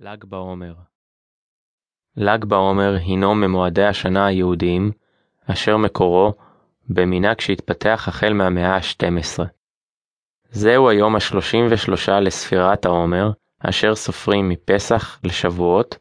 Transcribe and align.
ל"ג 0.00 0.24
בעומר 0.24 0.74
ל"ג 2.16 2.44
בעומר 2.44 2.96
הינו 3.00 3.34
ממועדי 3.34 3.84
השנה 3.84 4.26
היהודיים, 4.26 4.92
אשר 5.46 5.76
מקורו 5.76 6.32
במנהג 6.88 7.40
שהתפתח 7.40 8.04
החל 8.08 8.32
מהמאה 8.32 8.76
ה-12. 8.76 9.44
זהו 10.50 10.88
היום 10.88 11.16
ה-33 11.16 12.10
לספירת 12.20 12.84
העומר, 12.84 13.30
אשר 13.58 13.94
סופרים 13.94 14.48
מפסח 14.48 15.20
לשבועות, 15.24 15.98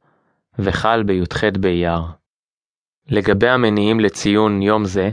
וחל 0.60 1.04
בי"ח 1.04 1.44
באייר. 1.60 2.02
לגבי 3.08 3.50
המניעים 3.50 4.00
לציון 4.00 4.62
יום 4.62 4.86
זה, 4.86 5.10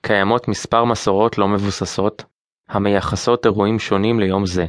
קיימות 0.00 0.48
מספר 0.48 0.84
מסורות 0.84 1.38
לא 1.38 1.48
מבוססות, 1.48 2.24
המייחסות 2.68 3.46
אירועים 3.46 3.78
שונים 3.78 4.20
ליום 4.20 4.46
זה, 4.46 4.66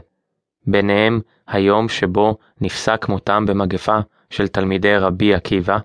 ביניהם 0.68 1.20
היום 1.48 1.90
שבו 1.90 2.38
נפסק 2.62 3.06
מותם 3.10 3.46
במגפה 3.46 4.00
של 4.30 4.48
תלמידי 4.48 4.98
רבי 4.98 5.34
עקיבא, 5.34 5.78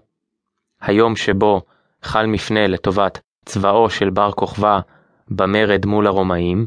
היום 0.81 1.17
שבו 1.17 1.63
חל 2.03 2.27
מפנה 2.27 2.67
לטובת 2.67 3.21
צבאו 3.45 3.91
של 3.91 4.11
בר 4.11 4.33
כוכבא 4.33 4.81
במרד 5.29 5.87
מול 5.87 6.07
הרומאים, 6.07 6.67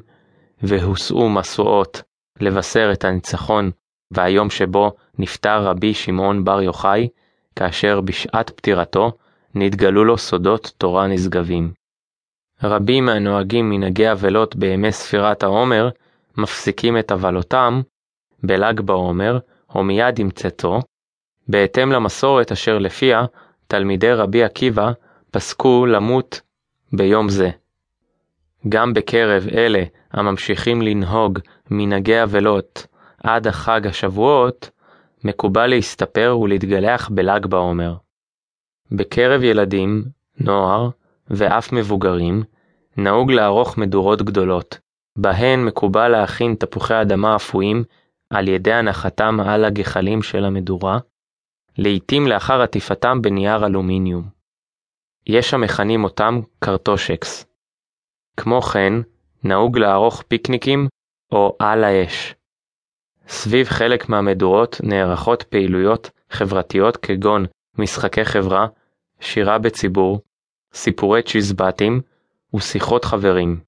והושאו 0.62 1.30
משואות 1.30 2.02
לבשר 2.40 2.90
את 2.94 3.06
הניצחון, 3.06 3.72
והיום 4.12 4.50
שבו 4.50 4.92
נפטר 5.20 5.64
רבי 5.64 5.94
שמעון 5.94 6.44
בר 6.44 6.62
יוחאי, 6.62 7.08
כאשר 7.56 8.02
בשעת 8.02 8.50
פטירתו 8.50 9.12
נתגלו 9.56 10.06
לו 10.06 10.18
סודות 10.18 10.74
תורה 10.78 11.08
נשגבים. 11.08 11.72
רבים 12.64 13.06
מהנוהגים 13.06 13.70
מנהגי 13.70 14.12
אבלות 14.12 14.56
בימי 14.56 14.92
ספירת 14.92 15.44
העומר 15.44 15.90
מפסיקים 16.38 16.98
את 16.98 17.12
אבלותם 17.12 17.82
בל"ג 18.44 18.82
בעומר 18.82 19.40
או 19.76 19.84
מיד 19.84 20.20
עם 20.20 20.30
צאתו, 20.30 20.80
בהתאם 21.48 21.92
למסורת 21.92 22.52
אשר 22.52 22.78
לפיה 22.78 23.26
תלמידי 23.68 24.14
רבי 24.14 24.44
עקיבא 24.44 24.92
פסקו 25.32 25.86
למות 25.86 26.42
ביום 26.94 27.30
זה. 27.30 27.50
גם 28.70 28.94
בקרב 28.94 29.48
אלה 29.54 29.84
הממשיכים 30.12 30.82
לנהוג 30.82 31.40
מנהגי 31.72 32.24
אבלות 32.24 32.88
עד 33.24 33.48
החג 33.48 33.88
השבועות, 33.88 34.70
מקובל 35.24 35.68
להסתפר 35.68 36.38
ולהתגלח 36.42 37.10
בל"ג 37.10 37.46
בעומר. 37.46 37.96
בקרב 38.92 39.44
ילדים, 39.44 40.04
נוער 40.40 40.90
ואף 41.28 41.74
מבוגרים, 41.74 42.44
נהוג 42.98 43.32
לערוך 43.32 43.78
מדורות 43.78 44.22
גדולות, 44.22 44.80
בהן 45.16 45.66
מקובל 45.66 46.08
להכין 46.08 46.56
תפוחי 46.56 47.02
אדמה 47.02 47.36
אפויים 47.36 47.84
על 48.30 48.48
ידי 48.48 48.74
הנחתם 48.74 49.40
על 49.40 49.66
הגחלים 49.66 50.22
של 50.22 50.46
המדורה, 50.46 51.00
לעתים 51.78 52.28
לאחר 52.28 52.62
עטיפתם 52.62 53.22
בנייר 53.22 53.66
אלומיניום. 53.66 54.30
יש 55.28 55.54
המכנים 55.54 56.04
אותם 56.04 56.40
קרטושקס. 56.60 57.46
כמו 58.38 58.62
כן, 58.62 58.94
נהוג 59.44 59.78
לערוך 59.78 60.24
פיקניקים 60.28 60.88
או 61.32 61.56
על 61.60 61.84
האש. 61.84 62.36
סביב 63.28 63.68
חלק 63.68 64.10
מהמדורות 64.10 64.78
נערכות 64.84 65.44
פעילויות 65.44 66.10
חברתיות 66.30 66.98
כגון 66.98 67.46
משחקי 67.78 68.26
חברה, 68.26 68.68
שירה 69.20 69.58
בציבור, 69.58 70.22
סיפורי 70.74 71.24
צ'יזבטים 71.24 72.02
ושיחות 72.56 73.06
חברים. 73.06 73.60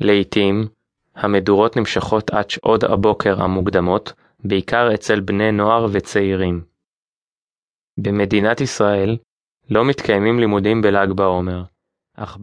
לעתים, 0.00 0.68
המדורות 1.14 1.76
נמשכות 1.76 2.30
עד 2.30 2.50
שעות 2.50 2.84
הבוקר 2.84 3.42
המוקדמות, 3.42 4.12
בעיקר 4.44 4.94
אצל 4.94 5.20
בני 5.20 5.52
נוער 5.52 5.86
וצעירים. 5.92 6.64
במדינת 7.98 8.60
ישראל 8.60 9.16
לא 9.70 9.84
מתקיימים 9.84 10.38
לימודים 10.38 10.82
בל"ג 10.82 11.12
בעומר, 11.12 11.62
אך 12.16 12.36